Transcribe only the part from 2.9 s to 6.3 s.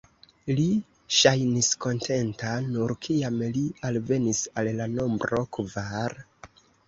kiam li alvenis al la nombro kvar.